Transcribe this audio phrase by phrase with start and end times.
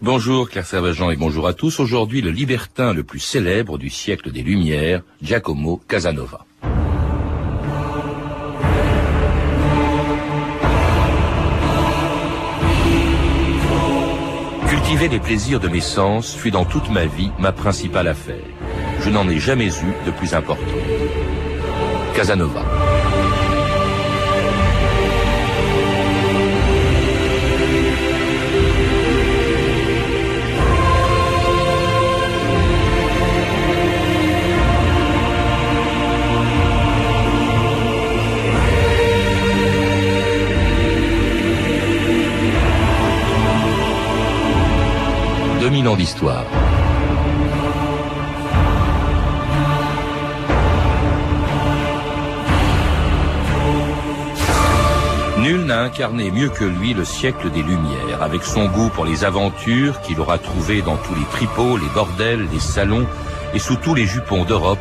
[0.00, 1.80] Bonjour Claire Servagent et bonjour à tous.
[1.80, 6.46] Aujourd'hui, le libertin le plus célèbre du siècle des Lumières, Giacomo Casanova.
[14.68, 18.36] Cultiver les plaisirs de mes sens fut dans toute ma vie ma principale affaire.
[19.00, 20.62] Je n'en ai jamais eu de plus important.
[22.14, 22.87] Casanova.
[45.78, 46.44] 2000 ans d'histoire.
[55.38, 59.24] Nul n'a incarné mieux que lui le siècle des Lumières, avec son goût pour les
[59.24, 63.06] aventures qu'il aura trouvées dans tous les tripots, les bordels, les salons
[63.54, 64.78] et sous tous les jupons d'Europe.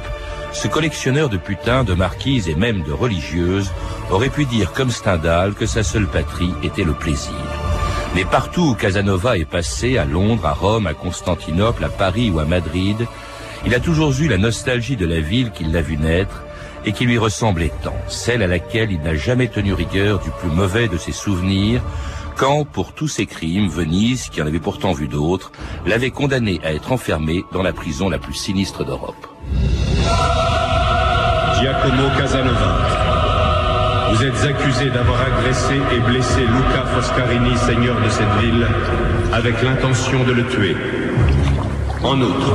[0.52, 3.70] Ce collectionneur de putains, de marquises et même de religieuses
[4.10, 7.67] aurait pu dire comme Stendhal que sa seule patrie était le plaisir.
[8.16, 12.40] Mais partout où Casanova est passé, à Londres, à Rome, à Constantinople, à Paris ou
[12.40, 13.06] à Madrid,
[13.66, 16.44] il a toujours eu la nostalgie de la ville qu'il l'a vu naître
[16.86, 20.50] et qui lui ressemblait tant, celle à laquelle il n'a jamais tenu rigueur du plus
[20.50, 21.82] mauvais de ses souvenirs,
[22.38, 25.52] quand, pour tous ses crimes, Venise, qui en avait pourtant vu d'autres,
[25.86, 29.28] l'avait condamné à être enfermé dans la prison la plus sinistre d'Europe.
[31.60, 32.87] Giacomo Casanova.
[34.10, 38.66] Vous êtes accusé d'avoir agressé et blessé Luca Foscarini, seigneur de cette ville,
[39.34, 40.78] avec l'intention de le tuer.
[42.04, 42.54] En outre,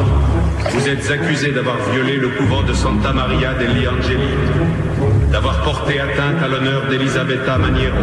[0.71, 4.33] vous êtes accusé d'avoir violé le couvent de Santa Maria degli Angeli,
[5.31, 7.97] d'avoir porté atteinte à l'honneur d'Elisabetta Maniero,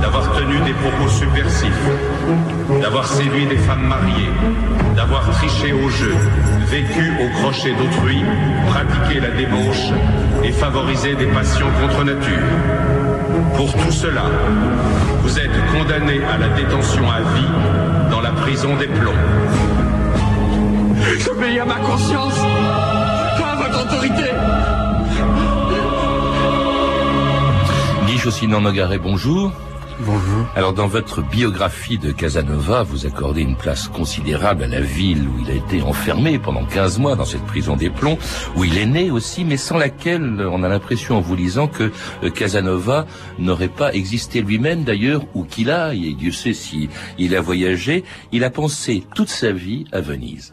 [0.00, 1.88] d'avoir tenu des propos subversifs,
[2.80, 4.32] d'avoir séduit des femmes mariées,
[4.96, 6.14] d'avoir triché au jeu,
[6.68, 8.24] vécu au crochet d'autrui,
[8.68, 9.92] pratiqué la débauche
[10.44, 12.42] et favorisé des passions contre nature.
[13.56, 14.24] Pour tout cela,
[15.22, 19.12] vous êtes condamné à la détention à vie dans la prison des plombs.
[21.18, 22.38] J'obéis à ma conscience,
[23.38, 24.30] pas à votre autorité.
[28.06, 29.52] Guy Chaussinan Nogaret, bonjour.
[30.56, 35.40] Alors dans votre biographie de Casanova, vous accordez une place considérable à la ville où
[35.40, 38.18] il a été enfermé pendant 15 mois dans cette prison des plombs,
[38.56, 41.90] où il est né aussi, mais sans laquelle on a l'impression en vous lisant que
[42.22, 43.06] euh, Casanova
[43.38, 46.88] n'aurait pas existé lui-même d'ailleurs, où qu'il aille, et Dieu sait si
[47.18, 50.52] il a voyagé, il a pensé toute sa vie à Venise.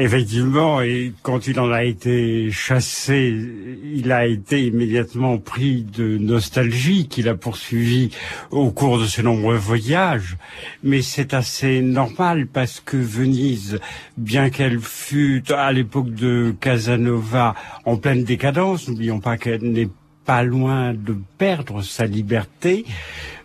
[0.00, 3.34] Effectivement, et quand il en a été chassé,
[3.82, 8.10] il a été immédiatement pris de nostalgie qu'il a poursuivi
[8.52, 10.36] au cours de ses nombreux voyages.
[10.84, 13.80] Mais c'est assez normal parce que Venise,
[14.16, 19.90] bien qu'elle fût à l'époque de Casanova en pleine décadence, n'oublions pas qu'elle n'est
[20.24, 22.84] pas loin de perdre sa liberté,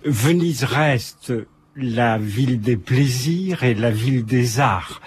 [0.06, 1.34] Venise reste
[1.76, 5.02] la ville des plaisirs et la ville des arts.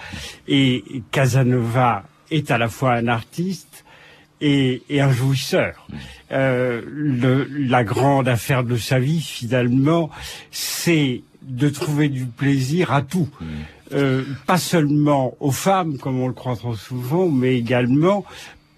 [0.47, 3.85] Et Casanova est à la fois un artiste
[4.41, 5.87] et, un jouisseur.
[6.31, 6.81] Euh,
[7.57, 10.09] la grande affaire de sa vie, finalement,
[10.51, 13.29] c'est de trouver du plaisir à tout.
[13.93, 18.25] Euh, pas seulement aux femmes, comme on le croit trop souvent, mais également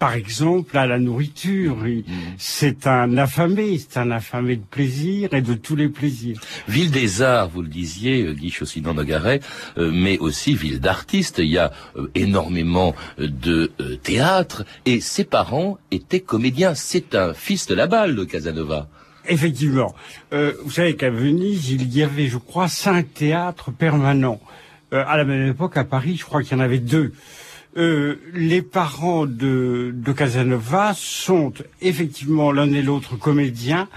[0.00, 1.76] par exemple, à la nourriture.
[1.76, 2.02] Mm.
[2.38, 6.40] C'est un affamé, c'est un affamé de plaisir et de tous les plaisirs.
[6.66, 9.40] Ville des arts, vous le disiez, euh, Guy Chaussinan Nogaret,
[9.76, 11.38] euh, mais aussi ville d'artistes.
[11.38, 13.70] Il y a euh, énormément de
[14.02, 16.74] théâtre et ses parents étaient comédiens.
[16.74, 18.88] C'est un fils de la balle, de Casanova.
[19.28, 19.94] Effectivement.
[20.32, 24.40] vous savez qu'à Venise, il y avait, je crois, cinq théâtres permanents.
[24.92, 27.12] à la même époque, à Paris, je crois qu'il y en avait deux.
[27.76, 33.88] Euh, les parents de, de Casanova sont effectivement l'un et l'autre comédiens,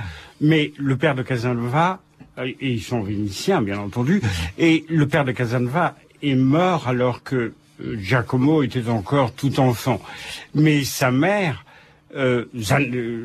[0.41, 1.99] mais le père de Casanova,
[2.37, 4.21] euh, et ils sont vénitiens bien entendu,
[4.59, 9.99] et le père de Casanova est mort alors que euh, Giacomo était encore tout enfant.
[10.53, 11.65] Mais sa mère
[12.15, 12.45] euh,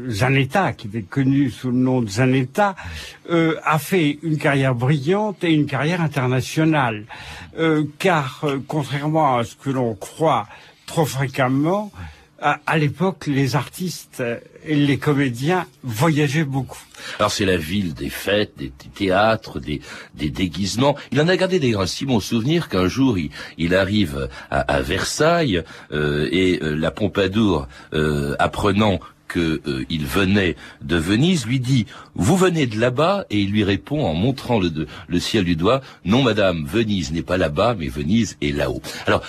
[0.09, 2.75] Zanetta, qui était connu sous le nom de Zanetta,
[3.31, 7.05] euh, a fait une carrière brillante et une carrière internationale.
[7.59, 10.47] Euh, car, euh, contrairement à ce que l'on croit
[10.87, 11.93] trop fréquemment,
[12.41, 14.23] à, l'époque, les artistes
[14.65, 16.83] et les comédiens voyageaient beaucoup.
[17.19, 19.81] Alors c'est la ville des fêtes, des théâtres, des,
[20.15, 20.97] des déguisements.
[21.11, 24.83] Il en a gardé des si bons souvenirs qu'un jour il, il, arrive à, à
[24.83, 25.63] Versailles
[25.93, 29.01] euh, et euh, la Pompadour, euh, apprenant
[29.33, 34.05] qu'il euh, venait de Venise, lui dit vous venez de là-bas et il lui répond
[34.05, 38.37] en montrant le, le ciel du doigt non madame, Venise n'est pas là-bas mais Venise
[38.41, 38.83] est là-haut.
[39.07, 39.23] Alors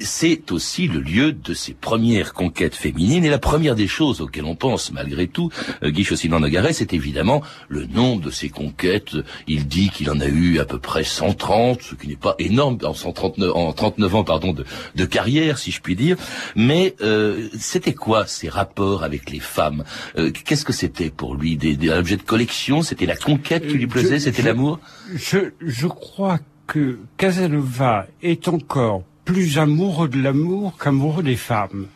[0.00, 3.24] c'est aussi le lieu de ses premières conquêtes féminines.
[3.24, 5.50] Et la première des choses auxquelles on pense, malgré tout,
[5.82, 9.16] euh, Guy Chaussinan-Nogaret, c'est évidemment le nombre de ses conquêtes.
[9.46, 12.78] Il dit qu'il en a eu à peu près 130, ce qui n'est pas énorme
[12.84, 14.64] en 139, en 39 ans, pardon, de,
[14.94, 16.16] de carrière, si je puis dire.
[16.56, 19.84] Mais euh, c'était quoi ces rapports avec les femmes?
[20.18, 21.56] Euh, Qu'est-ce que c'était pour lui?
[21.56, 22.82] Des, des objets de collection?
[22.82, 24.18] C'était la conquête qui lui plaisait?
[24.18, 24.80] C'était l'amour?
[25.14, 31.86] Je, je crois que Casanova est encore plus amoureux de l'amour qu'amoureux des femmes.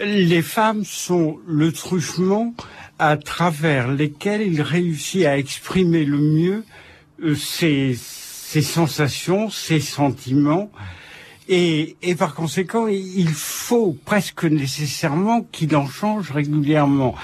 [0.00, 2.54] Les femmes sont le truchement
[2.98, 6.64] à travers lesquels il réussit à exprimer le mieux
[7.22, 10.70] euh, ses, ses sensations, ses sentiments,
[11.48, 17.14] et, et, par conséquent, il faut presque nécessairement qu'il en change régulièrement.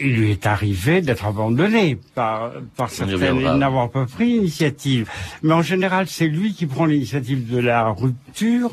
[0.00, 5.08] Il lui est arrivé d'être abandonné par, par certaines et n'avoir pas pris l'initiative.
[5.42, 8.72] Mais en général, c'est lui qui prend l'initiative de la rupture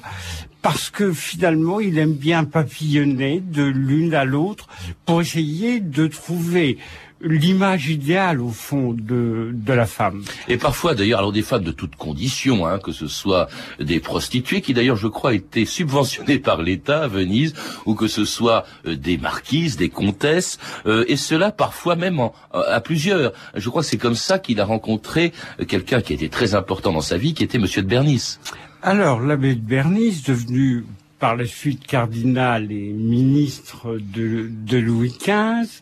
[0.62, 4.68] parce que finalement, il aime bien papillonner de l'une à l'autre
[5.06, 6.78] pour essayer de trouver
[7.22, 10.24] l'image idéale au fond de, de la femme.
[10.48, 13.48] Et parfois d'ailleurs, alors des femmes de toutes conditions, hein, que ce soit
[13.80, 17.54] des prostituées qui d'ailleurs je crois étaient subventionnées par l'État à Venise,
[17.86, 22.34] ou que ce soit euh, des marquises, des comtesses, euh, et cela parfois même en,
[22.52, 23.34] à plusieurs.
[23.56, 25.34] Je crois que c'est comme ça qu'il a rencontré
[25.68, 28.38] quelqu'un qui était très important dans sa vie, qui était Monsieur de Bernis.
[28.84, 30.86] Alors l'abbé de Bernis, devenu
[31.20, 35.82] par la suite cardinal et ministre de, de Louis XV,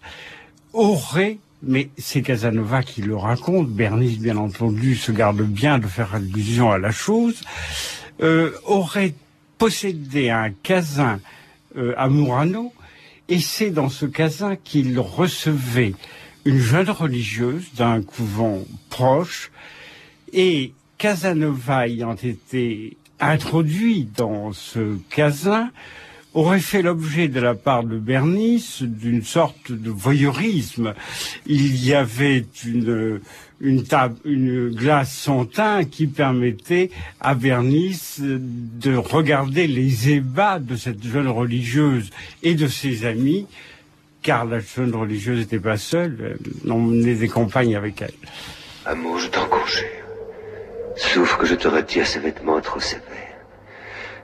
[0.76, 6.14] aurait, mais c'est Casanova qui le raconte, Bernice bien entendu se garde bien de faire
[6.14, 7.42] allusion à la chose,
[8.22, 9.14] euh, aurait
[9.58, 11.20] possédé un casin
[11.78, 12.74] euh, à Murano,
[13.30, 15.94] et c'est dans ce casin qu'il recevait
[16.44, 19.52] une jeune religieuse d'un couvent proche,
[20.34, 25.72] et Casanova ayant été introduit dans ce casin,
[26.36, 30.94] aurait fait l'objet de la part de Bernice d'une sorte de voyeurisme.
[31.46, 36.92] Il y avait une, table, une glace sans teint qui permettait
[37.22, 42.10] à Bernice de regarder les ébats de cette jeune religieuse
[42.44, 43.48] et de ses amis,
[44.22, 48.12] car la jeune religieuse n'était pas seule, elle emmenait des compagnes avec elle.
[48.86, 49.88] Amour, je t'en conjure.
[50.98, 53.04] Sauf que je te retire ces vêtements trop sévères,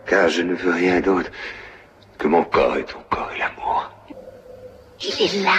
[0.06, 1.32] car je ne veux rien d'autre
[2.22, 3.92] que mon corps est ton corps et l'amour.
[5.02, 5.58] Il est là.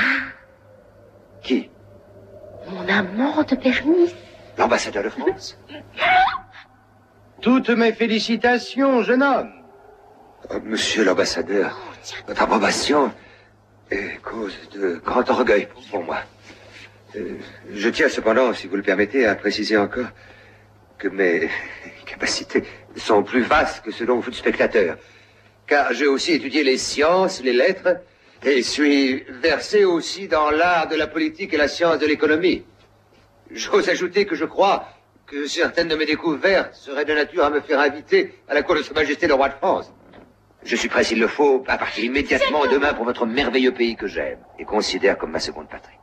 [1.43, 1.69] Qui?
[2.69, 4.15] Mon amant de Bernice.
[4.57, 5.59] L'ambassadeur de France
[7.43, 9.51] Toutes mes félicitations, jeune homme.
[10.51, 11.77] Oh, monsieur l'ambassadeur,
[12.29, 13.13] votre approbation
[13.91, 16.19] est cause de grand orgueil pour moi.
[17.17, 17.39] Euh,
[17.73, 20.11] je tiens cependant, si vous le permettez, à préciser encore
[20.97, 21.51] que mes
[22.07, 22.63] capacités
[22.97, 24.97] sont plus vastes que ce dont vous êtes spectateur
[25.67, 27.97] car j'ai aussi étudié les sciences, les lettres,
[28.45, 32.65] et suis versé aussi dans l'art de la politique et la science de l'économie.
[33.51, 34.89] J'ose ajouter que je crois
[35.27, 38.75] que certaines de mes découvertes seraient de nature à me faire inviter à la cour
[38.75, 39.93] de Sa Majesté le roi de France.
[40.65, 44.07] Je suis prêt, s'il le faut, à partir immédiatement demain pour votre merveilleux pays que
[44.07, 45.97] j'aime et considère comme ma seconde patrie.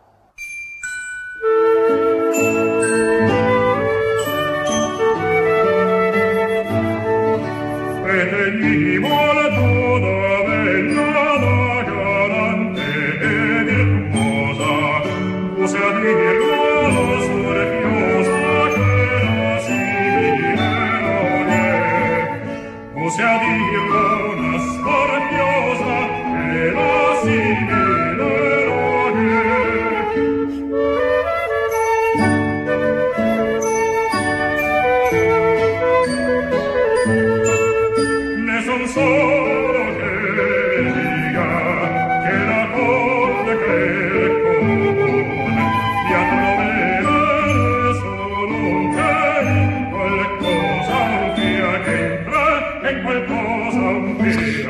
[52.90, 53.59] en quel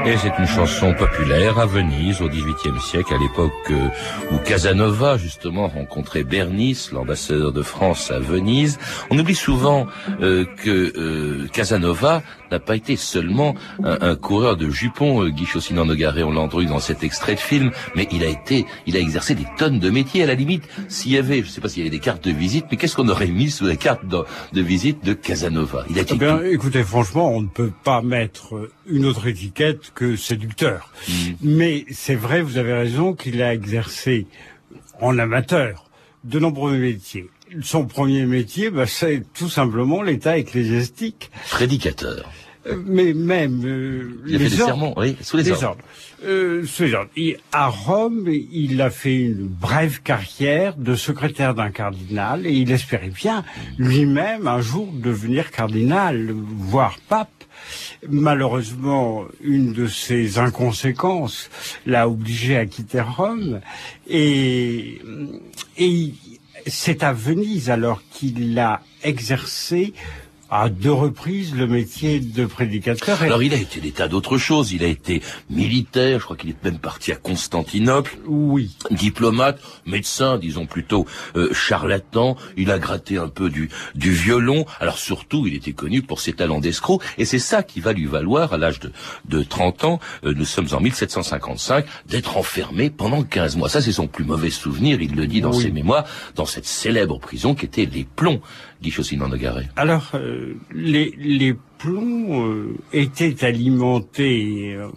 [0.06, 3.90] c'est une chanson populaire à Venise au XVIIIe siècle, à l'époque euh,
[4.32, 8.80] où Casanova justement rencontrait Bernice, l'ambassadeur de France à Venise.
[9.12, 9.88] On oublie souvent
[10.22, 13.54] euh, que euh, Casanova n'a pas été seulement
[13.84, 18.08] un, coureur de jupons, Guy Chaussinan-Nogaret, on l'a entendu dans cet extrait de film, mais
[18.12, 20.24] il a été, il a exercé des tonnes de métiers.
[20.24, 22.24] À la limite, s'il y avait, je ne sais pas s'il y avait des cartes
[22.24, 25.86] de visite, mais qu'est-ce qu'on aurait mis sous la carte de, visite de Casanova?
[25.92, 26.16] Il a été...
[26.16, 30.92] Eh bien, écoutez, franchement, on ne peut pas mettre une autre étiquette que séducteur.
[31.42, 34.28] Mais c'est vrai, vous avez raison, qu'il a exercé
[35.00, 35.90] en amateur
[36.24, 37.30] de nombreux métiers.
[37.62, 41.32] Son premier métier, bah, c'est tout simplement l'état ecclésiastique.
[41.50, 42.32] Prédicateur.
[42.68, 44.74] Euh, mais même euh, Il a fait les des ordres.
[44.74, 45.82] sermons, oui, sous les, ordres.
[46.26, 47.10] Euh, sous les ordres.
[47.16, 52.72] Et à Rome, il a fait une brève carrière de secrétaire d'un cardinal et il
[52.72, 53.44] espérait bien
[53.78, 57.30] lui-même un jour devenir cardinal, voire pape.
[58.08, 61.50] Malheureusement, une de ses inconséquences
[61.86, 63.62] l'a obligé à quitter Rome.
[64.08, 65.02] Et,
[65.78, 66.14] et
[66.68, 69.94] c'est à Venise alors qu'il a exercé
[70.52, 73.22] à deux reprises le métier de prédicateur.
[73.22, 74.72] Alors il a été des tas d'autres choses.
[74.72, 78.76] Il a été militaire, je crois qu'il est même parti à Constantinople, oui.
[78.92, 82.36] diplomate, médecin, disons plutôt euh, charlatan.
[82.58, 84.66] Il a gratté un peu du, du violon.
[84.80, 87.02] Alors surtout, il était connu pour ses talents d'escroc.
[87.18, 88.92] Et c'est ça qui va lui valoir, à l'âge de,
[89.26, 93.70] de 30 ans, euh, nous sommes en 1755, d'être enfermé pendant 15 mois.
[93.70, 95.02] Ça, c'est son plus mauvais souvenir.
[95.02, 95.64] Il le dit dans Oui.
[95.64, 98.42] ses mémoires, dans cette célèbre prison qui était les plombs,
[98.82, 99.68] dit Chaussine de Garay.
[99.76, 100.39] Alors, euh,
[100.74, 104.90] les, plombs euh, étaient alimentés euh,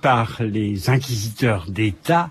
[0.00, 2.30] par les inquisiteurs d'État,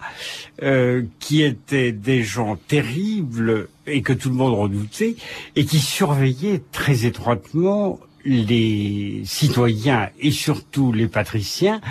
[0.64, 5.16] euh, qui étaient des gens terribles et que tout le monde redoutait,
[5.56, 11.82] et qui surveillaient très étroitement les citoyens et surtout les patriciens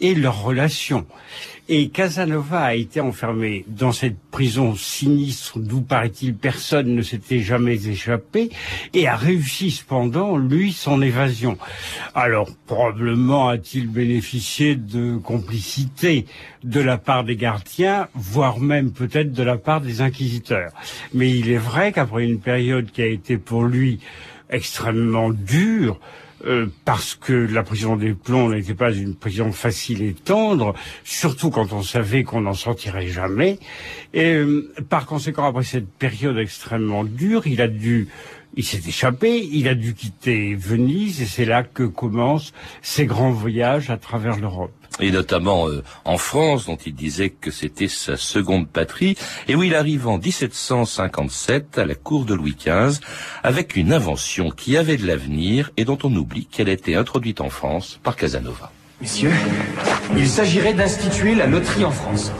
[0.00, 1.06] et leurs relations.
[1.72, 7.86] Et Casanova a été enfermé dans cette prison sinistre d'où, paraît-il, personne ne s'était jamais
[7.86, 8.50] échappé
[8.92, 11.58] et a réussi cependant, lui, son évasion.
[12.12, 16.26] Alors, probablement a-t-il bénéficié de complicité
[16.64, 20.72] de la part des gardiens, voire même peut-être de la part des inquisiteurs.
[21.14, 24.00] Mais il est vrai qu'après une période qui a été pour lui
[24.50, 26.00] extrêmement dure,
[26.46, 31.50] euh, parce que la prison des plombs n'était pas une prison facile et tendre, surtout
[31.50, 33.58] quand on savait qu'on n'en sortirait jamais.
[34.14, 38.08] Et euh, par conséquent, après cette période extrêmement dure, il a dû,
[38.54, 43.32] il s'est échappé, il a dû quitter Venise, et c'est là que commencent ses grands
[43.32, 44.79] voyages à travers l'Europe.
[45.00, 49.16] Et notamment euh, en France, dont il disait que c'était sa seconde patrie,
[49.48, 53.00] et où il arrive en 1757 à la cour de Louis XV
[53.42, 57.40] avec une invention qui avait de l'avenir et dont on oublie qu'elle a été introduite
[57.40, 58.72] en France par Casanova.
[59.00, 59.32] Messieurs,
[60.14, 62.32] il s'agirait d'instituer la loterie en France.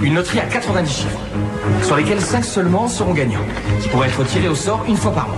[0.00, 1.20] Une loterie à 90 chiffres,
[1.82, 3.44] sur lesquels 5 seulement seront gagnants,
[3.82, 5.36] qui pourraient être tirés au sort une fois par mois.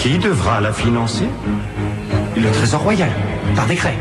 [0.00, 1.28] Qui devra la financer?
[2.36, 3.10] Le Trésor royal,
[3.54, 3.96] par décret.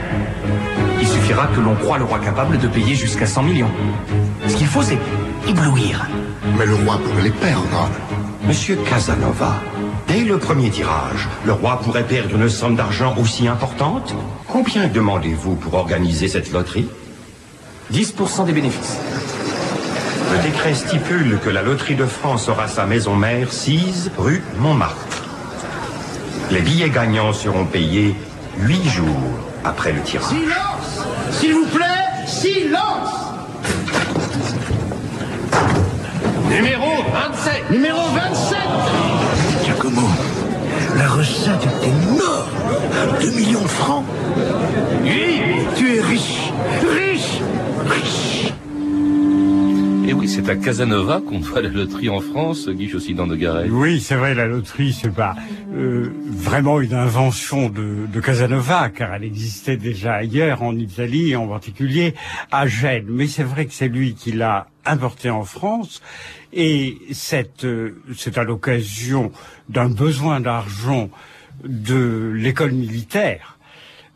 [1.00, 3.71] Il suffira que l'on croie le roi capable de payer jusqu'à 100 millions.
[4.47, 4.97] Ce qu'il faut, c'est
[5.47, 6.05] éblouir.
[6.57, 7.89] Mais le roi pourrait les perdre.
[8.45, 9.62] Monsieur Casanova,
[10.07, 14.13] dès le premier tirage, le roi pourrait perdre une somme d'argent aussi importante?
[14.47, 16.89] Combien demandez-vous pour organiser cette loterie?
[17.93, 18.97] 10% des bénéfices.
[20.31, 25.23] Le décret stipule que la loterie de France aura sa maison mère 6 rue Montmartre.
[26.51, 28.15] Les billets gagnants seront payés
[28.57, 29.07] 8 jours
[29.63, 30.29] après le tirage.
[30.29, 31.07] Silence!
[31.31, 33.10] S'il vous plaît, silence!
[36.50, 38.57] Numéro 27 Numéro 27
[39.65, 40.07] Giacomo,
[40.98, 42.50] la recette est énorme.
[43.22, 44.05] 2 millions de francs.
[45.03, 45.41] Oui.
[45.75, 46.51] Tu es riche.
[46.95, 47.41] Riche.
[47.89, 48.32] Riche
[50.13, 53.67] Et oui, c'est à Casanova qu'on doit la loterie en France, Guy Chaussine de Garay.
[53.72, 55.34] Oui, c'est vrai, la loterie, c'est pas
[55.74, 62.13] euh, vraiment une invention de, Casanova, car elle existait déjà ailleurs, en Italie, en particulier
[62.51, 63.08] à Gênes.
[63.10, 66.03] Mais c'est vrai que c'est lui qui l'a importé en France,
[66.53, 66.96] et
[67.63, 69.32] euh, c'est à l'occasion
[69.67, 71.10] d'un besoin d'argent
[71.65, 73.58] de l'école militaire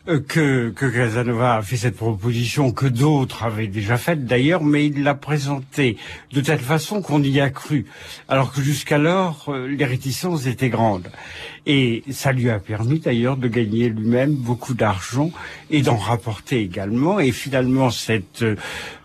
[0.07, 5.03] que, que Casanova a fait cette proposition que d'autres avaient déjà faite d'ailleurs, mais il
[5.03, 5.97] l'a présentée
[6.31, 7.85] de telle façon qu'on y a cru,
[8.29, 11.09] alors que jusqu'alors euh, les réticences étaient grandes.
[11.65, 15.31] Et ça lui a permis d'ailleurs de gagner lui-même beaucoup d'argent
[15.69, 17.19] et d'en rapporter également.
[17.19, 18.55] Et finalement, cette euh,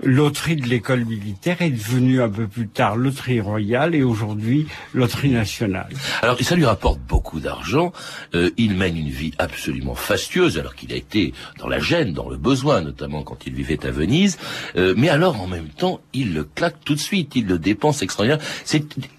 [0.04, 5.30] loterie de l'école militaire est devenue un peu plus tard loterie royale et aujourd'hui loterie
[5.30, 5.88] nationale.
[6.23, 7.92] Alors, ça lui rapporte beaucoup d'argent.
[8.35, 12.29] Euh, il mène une vie absolument fastueuse, alors qu'il a été dans la gêne, dans
[12.29, 14.39] le besoin, notamment quand il vivait à Venise.
[14.77, 17.35] Euh, mais alors, en même temps, il le claque tout de suite.
[17.37, 18.45] Il le dépense extraordinaire.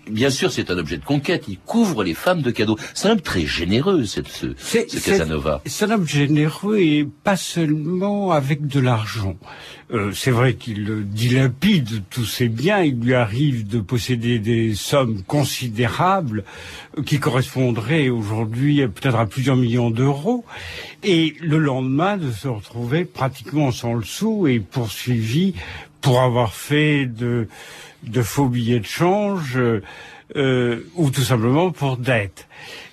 [0.10, 1.45] Bien sûr, c'est un objet de conquête.
[1.48, 2.77] Il couvre les femmes de cadeaux.
[2.93, 5.62] C'est un homme très généreux, cette, ce, ce Casanova.
[5.65, 9.36] C'est un homme généreux et pas seulement avec de l'argent.
[9.91, 12.81] Euh, c'est vrai qu'il dilapide tous ses biens.
[12.81, 16.43] Il lui arrive de posséder des sommes considérables
[16.98, 20.45] euh, qui correspondraient aujourd'hui peut-être à plusieurs millions d'euros.
[21.03, 25.53] Et le lendemain de se retrouver pratiquement sans le sou et poursuivi
[26.01, 27.48] pour avoir fait de
[28.03, 29.57] de faux billets de change
[30.36, 32.48] euh, ou tout simplement pour dette.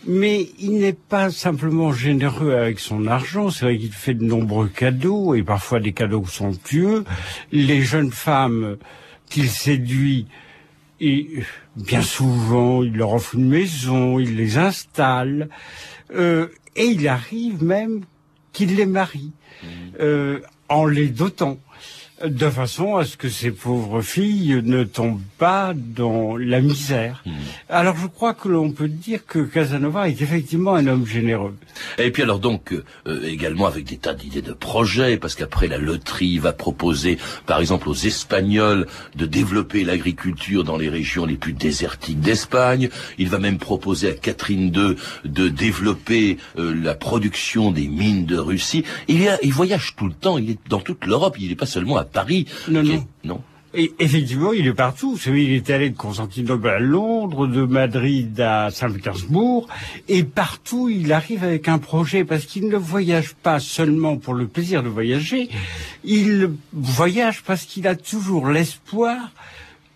[0.06, 4.68] Mais il n'est pas simplement généreux avec son argent, c'est vrai qu'il fait de nombreux
[4.68, 7.04] cadeaux et parfois des cadeaux somptueux.
[7.52, 8.76] Les jeunes femmes
[9.28, 10.26] qu'il séduit,
[11.00, 11.28] et
[11.76, 15.48] bien souvent, il leur offre une maison, il les installe,
[16.14, 18.02] euh, et il arrive même
[18.52, 19.32] qu'il les marie,
[20.00, 21.58] euh, en les dotant
[22.24, 27.22] de façon à ce que ces pauvres filles ne tombent pas dans la misère.
[27.24, 27.32] Hmm.
[27.68, 31.54] Alors je crois que l'on peut dire que Casanova est effectivement un homme généreux.
[31.98, 35.78] Et puis alors donc euh, également avec des tas d'idées de projets, parce qu'après la
[35.78, 38.86] loterie va proposer par exemple aux Espagnols
[39.16, 42.90] de développer l'agriculture dans les régions les plus désertiques d'Espagne.
[43.18, 48.36] Il va même proposer à Catherine II de développer euh, la production des mines de
[48.36, 48.84] Russie.
[49.08, 51.66] Il, a, il voyage tout le temps, il est dans toute l'Europe, il n'est pas
[51.66, 52.46] seulement à Paris.
[52.68, 53.06] Non, non.
[53.24, 53.40] non.
[53.72, 55.16] Et effectivement, il est partout.
[55.26, 59.68] Il est allé de Constantinople à Londres, de Madrid à Saint-Pétersbourg,
[60.08, 64.48] et partout il arrive avec un projet parce qu'il ne voyage pas seulement pour le
[64.48, 65.48] plaisir de voyager,
[66.02, 69.30] il voyage parce qu'il a toujours l'espoir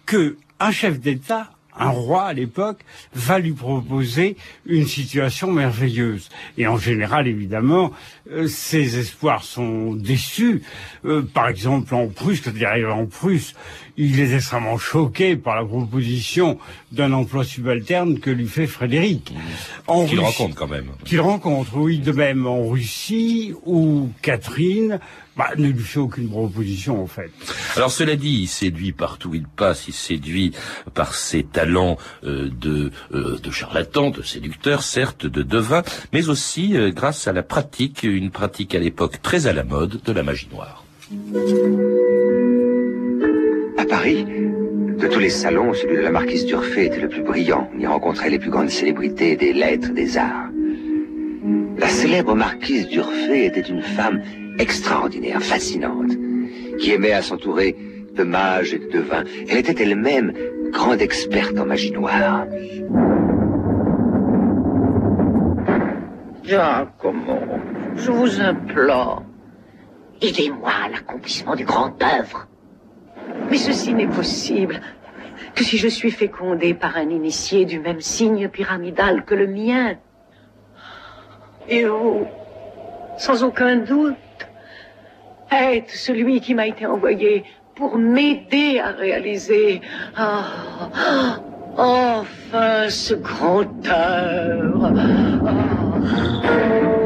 [0.06, 2.80] que un chef d'État un roi à l'époque
[3.14, 6.28] va lui proposer une situation merveilleuse.
[6.56, 7.90] Et en général, évidemment,
[8.30, 10.62] euh, ses espoirs sont déçus.
[11.04, 13.54] Euh, par exemple, en Prusse, quand il arrive en Prusse,
[13.96, 16.58] il est extrêmement choqué par la proposition
[16.90, 19.32] d'un emploi subalterne que lui fait Frédéric.
[20.08, 20.90] Qu'il rencontre quand même.
[21.04, 24.98] Qu'il rencontre, oui, de même en Russie, où Catherine
[25.36, 27.30] bah, ne lui fait aucune proposition en fait.
[27.76, 30.52] Alors cela dit, il séduit partout où il passe, il séduit
[30.94, 36.76] par ses talents euh, de, euh, de charlatan, de séducteur, certes, de devin, mais aussi
[36.76, 40.22] euh, grâce à la pratique, une pratique à l'époque très à la mode, de la
[40.22, 40.84] magie noire.
[43.76, 47.68] À Paris, de tous les salons, celui de la marquise d'Urfé était le plus brillant.
[47.76, 50.48] On y rencontrait les plus grandes célébrités des lettres, des arts.
[51.78, 54.22] La célèbre marquise d'Urfé était une femme
[54.58, 56.12] extraordinaire, fascinante,
[56.78, 57.76] qui aimait à s'entourer
[58.16, 59.24] de mages et de devins.
[59.48, 60.32] Elle était elle-même
[60.70, 62.46] grande experte en magie noire.
[67.96, 69.22] Je vous implore,
[70.20, 72.46] aidez-moi à l'accomplissement du grand œuvre.
[73.50, 74.80] Mais ceci n'est possible
[75.54, 79.94] que si je suis fécondé par un initié du même signe pyramidal que le mien.
[81.68, 82.26] Et vous,
[83.16, 84.16] sans aucun doute,
[85.50, 89.80] êtes celui qui m'a été envoyé pour m'aider à réaliser
[90.16, 91.40] ah,
[91.76, 94.92] enfin ce grand œuvre.
[96.44, 97.03] Ah.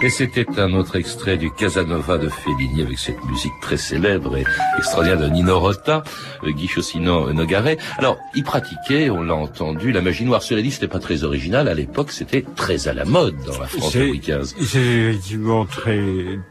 [0.00, 4.44] Et c'était un autre extrait du Casanova de Fellini avec cette musique très célèbre et
[4.78, 6.04] extraordinaire de Nino Rota,
[6.44, 7.78] euh, Guy Nogaret.
[7.98, 10.42] Alors, il pratiquait, on l'a entendu, la magie noire.
[10.42, 11.68] Cela dit, c'était pas très original.
[11.68, 14.54] À l'époque, c'était très à la mode dans la France de Louis XV.
[14.60, 16.00] C'est effectivement très,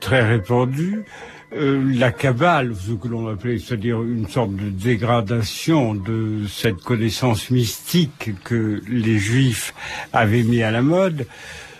[0.01, 1.05] très répandu.
[1.53, 7.51] Euh, la cabale, ce que l'on appelait, c'est-à-dire une sorte de dégradation de cette connaissance
[7.51, 9.73] mystique que les Juifs
[10.11, 11.25] avaient mis à la mode,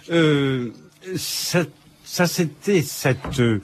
[0.10, 0.72] euh,
[1.18, 1.66] ça,
[2.06, 3.62] ça c'était cette, euh,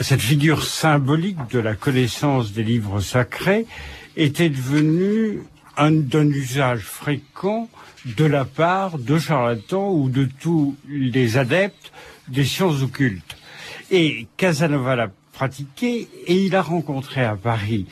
[0.00, 3.66] cette figure symbolique de la connaissance des livres sacrés
[4.16, 5.40] était devenue
[5.76, 7.68] un, d'un usage fréquent
[8.16, 11.92] de la part de charlatans ou de tous les adeptes
[12.28, 13.37] des sciences occultes.
[13.90, 17.86] Et Casanova l'a pratiqué et il a rencontré à Paris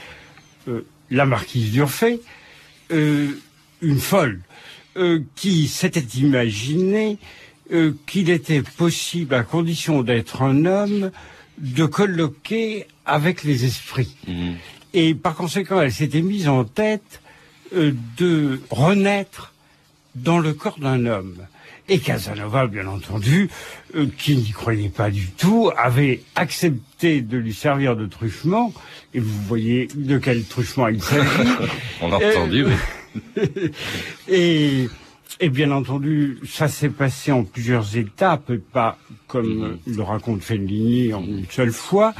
[0.68, 2.20] euh, la marquise d'Urfé,
[2.90, 3.30] euh,
[3.80, 4.40] une folle,
[4.96, 7.18] euh, qui s'était imaginé
[7.72, 11.10] euh, qu'il était possible, à condition d'être un homme,
[11.58, 14.16] de colloquer avec les esprits.
[14.26, 14.54] Mhm.
[14.94, 17.20] Et par conséquent, elle s'était mise en tête
[17.74, 19.52] euh, de renaître
[20.14, 21.46] dans le corps d'un homme.
[21.88, 23.48] Et Casanova, bien entendu,
[23.94, 28.72] euh, qui n'y croyait pas du tout, avait accepté de lui servir de truchement.
[29.14, 31.48] Et vous voyez de quel truchement il s'agit.
[32.00, 33.70] On l'a entendu, oui.
[34.28, 34.88] et
[35.38, 38.96] Et bien entendu, ça s'est passé en plusieurs étapes, et pas
[39.26, 42.14] comme le raconte Fellini en une seule fois.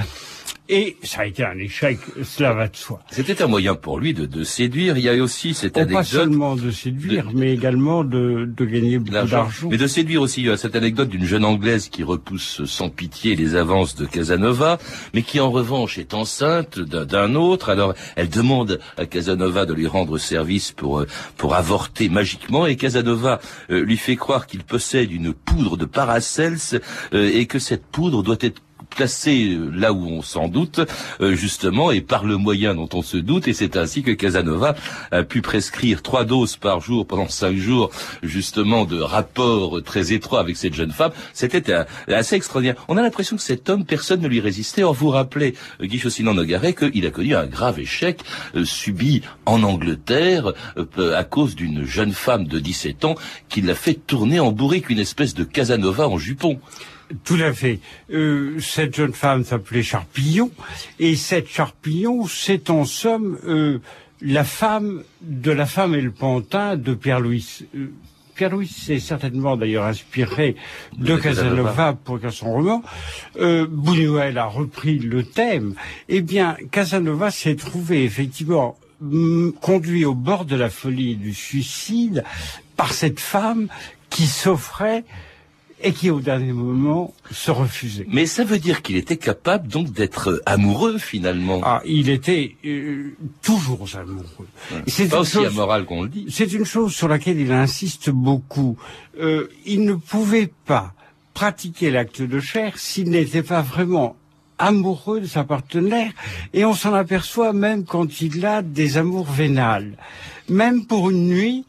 [0.68, 3.00] Et ça a été un échec, cela va de soi.
[3.11, 4.98] C'était un moyen pour lui de, de séduire.
[4.98, 5.96] Il y a aussi cette Oh, anecdote.
[5.98, 9.68] pas seulement de séduire, mais également de, de gagner beaucoup d'argent.
[9.70, 10.40] Mais de séduire aussi.
[10.42, 14.07] Il y a cette anecdote d'une jeune Anglaise qui repousse sans pitié les avances de
[14.07, 14.79] Casanova,
[15.14, 17.68] mais qui en revanche est enceinte d'un- autre.
[17.70, 22.76] Alors elle demande à Casanova de lui rendre service pour euh, pour avorter magiquement, et
[22.76, 26.81] Casanova euh, lui fait croire qu'il possède une poudre de Paracels
[27.14, 28.61] euh, et que cette poudre doit être
[28.96, 30.80] placée euh, là où on s'en doute,
[31.20, 34.74] euh, justement, et par le moyen dont on se doute, et c'est ainsi que Casanova
[35.12, 37.90] a pu prescrire trois doses par jour pendant cinq jours,
[38.22, 41.12] justement, de rapports très étroits avec cette jeune femme.
[41.35, 42.82] C'était un- assez extraordinaire.
[42.88, 44.82] On a l'impression que cet homme, personne ne lui résistait.
[44.82, 48.20] Or, vous rappelez, euh, Guy Nogaret, qu'il a connu un grave échec
[48.54, 53.14] euh, subi en Angleterre euh, à cause d'une jeune femme de 17 ans
[53.50, 56.59] qui l'a fait tourner en bourrique, une espèce de Casanova en jupon.
[57.24, 57.80] Tout à fait.
[58.10, 60.50] Euh, cette jeune femme s'appelait Charpillon,
[60.98, 63.78] et cette Charpillon, c'est en somme euh,
[64.20, 67.66] la femme de la femme et le pantin de Pierre-Louis.
[67.74, 67.92] Euh,
[68.34, 70.56] Pierre-Louis s'est certainement d'ailleurs inspiré
[70.98, 71.70] de, De Casanova.
[71.70, 72.82] Casanova pour son roman.
[73.38, 75.74] Euh, Buñuel a repris le thème.
[76.08, 78.76] Eh bien, Casanova s'est trouvé effectivement
[79.60, 82.24] conduit au bord de la folie et du suicide
[82.76, 83.68] par cette femme
[84.08, 85.04] qui s'offrait
[85.87, 88.07] et qui au dernier moment se refusait.
[88.09, 91.61] Mais ça veut dire qu'il était capable donc d'être euh, amoureux finalement.
[91.62, 94.49] Ah, il était euh, toujours amoureux.
[94.87, 96.27] C'est pas aussi chose- amoral qu'on le dit.
[96.29, 98.77] C'est une chose sur laquelle il insiste beaucoup.
[99.20, 100.92] Euh, il ne pouvait pas
[101.35, 104.16] pratiquer l'acte de chair s'il n'était pas vraiment
[104.59, 106.11] amoureux de sa partenaire
[106.55, 109.99] et on s'en aperçoit même quand il a des amours vénales.
[110.49, 111.64] Même pour une nuit,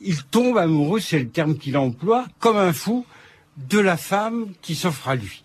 [0.00, 3.06] il tombe amoureux, c'est le terme qu'il emploie, comme un fou,
[3.56, 5.42] de la femme qui s'offre à lui.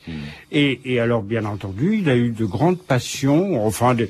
[0.52, 4.10] Et, et alors, bien entendu, il a eu de grandes passions, enfin des,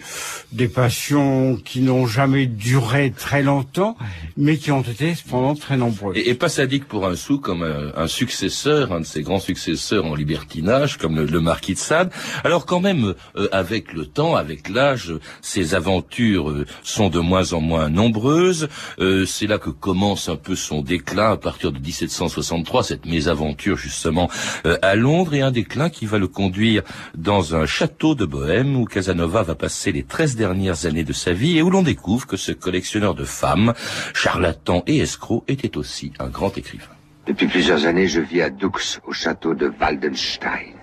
[0.51, 3.95] des passions qui n'ont jamais duré très longtemps,
[4.37, 6.17] mais qui ont été cependant très nombreuses.
[6.17, 9.39] Et, et pas sadique pour un sou comme un, un successeur, un de ses grands
[9.39, 12.11] successeurs en libertinage, comme le, le marquis de Sade.
[12.43, 17.53] Alors quand même, euh, avec le temps, avec l'âge, ses aventures euh, sont de moins
[17.53, 18.67] en moins nombreuses.
[18.99, 23.77] Euh, C'est là que commence un peu son déclin à partir de 1763, cette mésaventure
[23.91, 24.29] justement
[24.65, 26.83] euh, à Londres, et un déclin qui va le conduire
[27.15, 31.33] dans un château de Bohême où Casanova va passer les 13 dernières années de sa
[31.33, 33.73] vie et où l'on découvre que ce collectionneur de femmes,
[34.13, 36.95] charlatan et escroc, était aussi un grand écrivain.
[37.27, 40.73] Depuis plusieurs années, je vis à Dux, au château de Waldenstein.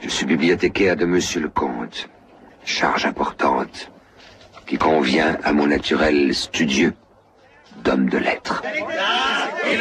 [0.00, 2.08] Je suis bibliothécaire de Monsieur le Comte.
[2.64, 3.90] Charge importante
[4.66, 6.94] qui convient à mon naturel studieux
[7.84, 8.62] d'homme de lettres.
[9.70, 9.76] Et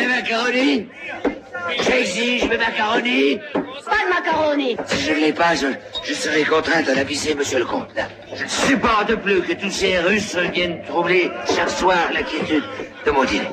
[1.77, 4.77] J'exige mes macaronis Pas de macaroni.
[4.85, 5.67] Si je ne l'ai pas, je,
[6.03, 7.89] je serai contrainte à l'aviser, monsieur le comte.
[8.35, 12.63] Je ne supporte plus que tous ces Russes viennent troubler chaque soir l'inquiétude
[13.05, 13.49] de mon dîner.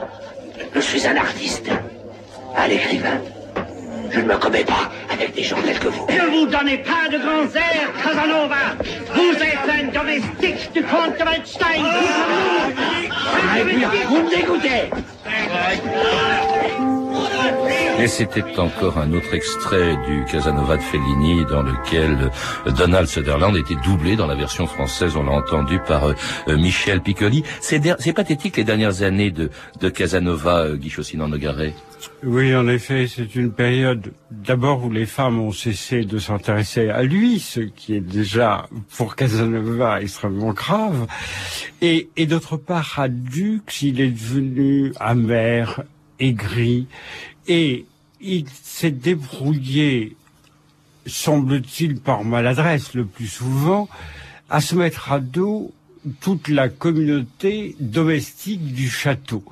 [0.75, 1.71] Je suis un artiste,
[2.57, 3.21] un écrivain.
[4.11, 6.07] Je ne me commets pas avec des gens tels que vous.
[6.07, 8.77] Ne vous donnez pas de grands airs, Casanova.
[9.15, 11.83] Vous êtes un domestique du comte de Waldstein.
[14.09, 14.91] Vous me dégoûtez.
[17.99, 22.31] Et c'était encore un autre extrait du Casanova de Fellini dans lequel
[22.67, 26.13] euh, Donald Sutherland était doublé dans la version française, on l'a entendu par euh,
[26.49, 27.43] euh, Michel Piccoli.
[27.61, 27.81] C'est
[28.13, 31.73] pathétique les dernières années de, de Casanova, Guy Chaussinan Nogaret.
[32.23, 37.03] Oui, en effet, c'est une période d'abord où les femmes ont cessé de s'intéresser à
[37.03, 41.07] lui, ce qui est déjà pour Casanova extrêmement grave.
[41.81, 45.83] Et, et d'autre part, à Dux, il est devenu amer,
[46.21, 46.87] aigri,
[47.49, 47.85] et
[48.21, 50.17] il s'est débrouillé,
[51.07, 53.89] semble-t-il par maladresse le plus souvent,
[54.51, 55.73] à se mettre à dos
[56.21, 59.45] toute la communauté domestique du château,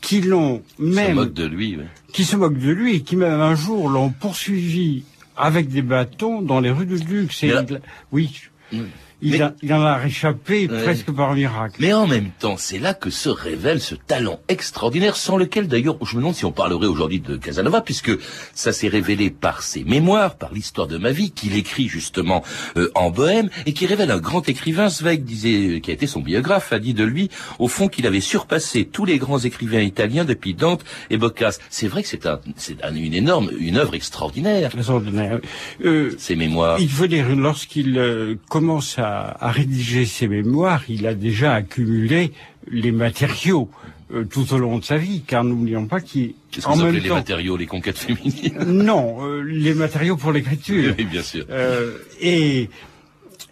[0.00, 1.76] qui l'ont Se même moque de lui.
[1.76, 1.86] ouais.
[2.12, 5.04] qui se moquent de lui et qui même un jour l'ont poursuivi
[5.36, 7.42] avec des bâtons dans les rues de Luxe.
[7.42, 7.80] Et Mais là- il-
[8.12, 8.40] oui,
[8.72, 8.82] Mm.
[9.22, 10.82] Il, Mais- a- il en a réchappé Ouais.
[10.82, 11.76] presque par miracle.
[11.80, 15.96] Mais en même temps, c'est là que se révèle ce talent extraordinaire, sans lequel d'ailleurs,
[16.04, 18.12] je me demande si on parlerait aujourd'hui de Casanova, puisque
[18.54, 22.42] ça s'est révélé par ses mémoires, par l'histoire de ma vie, qu'il écrit justement
[22.76, 24.88] euh, en Bohème, et qui révèle un grand écrivain.
[24.88, 28.20] Zweig disait, qui a été son biographe, a dit de lui, au fond, qu'il avait
[28.20, 31.58] surpassé tous les grands écrivains italiens depuis Dante et Boccace.
[31.70, 34.70] C'est vrai que c'est un, c'est un- une énorme, une œuvre extraordinaire.
[34.74, 35.40] Extraordinaire.
[35.84, 36.78] Euh, Ses mémoires.
[36.80, 42.32] il faut dire, lorsqu'il euh, commence à, à, rédiger ses mémoires, il a déjà accumulé
[42.70, 43.70] les matériaux
[44.12, 47.00] euh, tout au long de sa vie, car n'oublions pas qu'il Qu'est-ce que vous appelez
[47.00, 48.58] les matériaux, les conquêtes féminines?
[48.66, 50.94] Non, euh, les matériaux pour l'écriture.
[50.98, 51.44] Oui, bien sûr.
[51.50, 52.68] Euh, et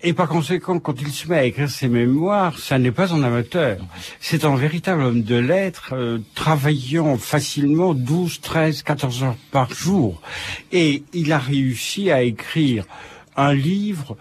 [0.02, 3.22] et par conséquent, quand il se met à écrire ses mémoires, ça n'est pas un
[3.24, 3.78] amateur.
[4.20, 10.22] C'est un véritable homme de lettres, euh, travaillant facilement 12, 13, 14 heures par jour.
[10.70, 12.84] Et il a réussi à écrire
[13.36, 14.16] un livre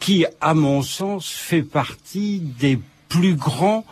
[0.00, 3.84] qui, à mon sens, fait partie des plus grands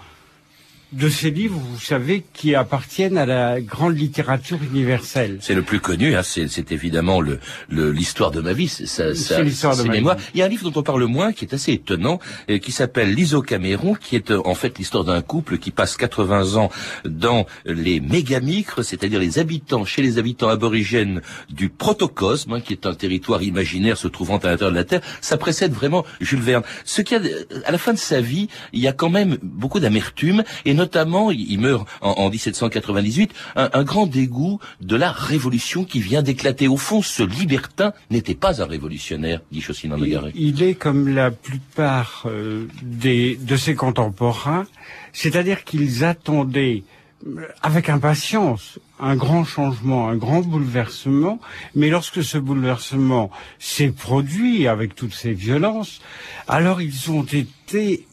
[0.93, 5.39] de ces livres, vous savez, qui appartiennent à la grande littérature universelle.
[5.41, 9.83] C'est le plus connu, hein, c'est évidemment le l'histoire de ma vie, c'est l'histoire de
[9.83, 9.93] ma.
[9.93, 10.23] Vie.
[10.35, 12.73] Il y a un livre dont on parle moins, qui est assez étonnant, et qui
[12.73, 16.71] s'appelle L'Iso Cameron, qui est euh, en fait l'histoire d'un couple qui passe 80 ans
[17.05, 21.21] dans les mégamicres, c'est-à-dire les habitants, chez les habitants aborigènes
[21.51, 25.01] du protocosme, hein, qui est un territoire imaginaire se trouvant à l'intérieur de la Terre.
[25.21, 26.63] Ça précède vraiment Jules Verne.
[26.85, 27.21] Ce qui a,
[27.65, 31.31] à la fin de sa vie, il y a quand même beaucoup d'amertume et notamment,
[31.31, 36.69] il meurt en, 1798, un, grand dégoût de la révolution qui vient d'éclater.
[36.69, 41.31] Au fond, ce libertin n'était pas un révolutionnaire, dit Chaussine il, il est comme la
[41.31, 44.67] plupart euh, des, de ses contemporains,
[45.13, 46.85] c'est-à-dire qu'ils attendaient
[47.63, 51.41] avec impatience un grand changement, un grand bouleversement,
[51.75, 56.01] mais lorsque ce bouleversement s'est produit avec toutes ces violences,
[56.47, 57.47] alors ils ont été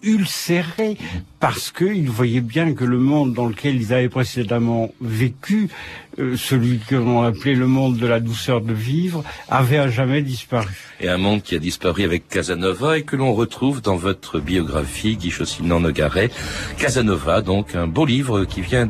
[0.03, 0.97] ulcérés
[1.39, 5.69] parce qu'ils voyaient bien que le monde dans lequel ils avaient précédemment vécu,
[6.17, 10.21] euh, celui que l'on appelait le monde de la douceur de vivre, avait à jamais
[10.23, 10.73] disparu.
[11.01, 15.17] Et un monde qui a disparu avec Casanova et que l'on retrouve dans votre biographie,
[15.17, 16.31] Guy Chaussinan Nogaret.
[16.77, 18.89] Casanova, donc un beau livre qui vient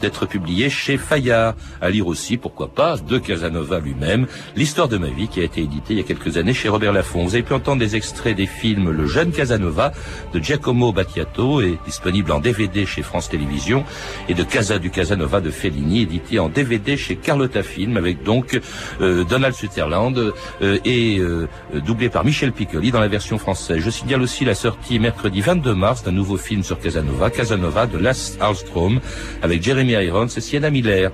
[0.00, 1.54] d'être publié chez Fayard.
[1.80, 5.60] À lire aussi, pourquoi pas, de Casanova lui-même, l'histoire de ma vie qui a été
[5.60, 7.22] édité il y a quelques années chez Robert Laffont.
[7.24, 9.92] Vous avez pu entendre des extraits des films Le jeune Casanova
[10.32, 13.84] de Giacomo Battiato et disponible en DVD chez France Télévisions,
[14.28, 18.60] et de Casa du Casanova de Fellini, édité en DVD chez Carlotta Film, avec donc
[19.00, 21.48] euh, Donald Sutherland euh, et euh,
[21.84, 23.82] doublé par Michel Piccoli dans la version française.
[23.82, 27.98] Je signale aussi la sortie mercredi 22 mars d'un nouveau film sur Casanova, Casanova de
[27.98, 29.00] Last Alstrom,
[29.42, 31.10] avec Jeremy Irons et Sienna Miller.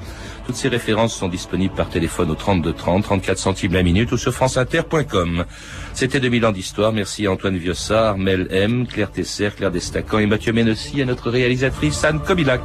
[0.49, 4.17] Toutes ces références sont disponibles par téléphone au 32 30, 34 centimes la minute ou
[4.17, 5.45] sur franceinter.com.
[5.93, 6.91] C'était 2000 ans d'histoire.
[6.91, 11.29] Merci à Antoine Viossard, Mel M, Claire Tesser, Claire Destacan et Mathieu Ménossi, à notre
[11.29, 12.63] réalisatrice Anne Kobilac.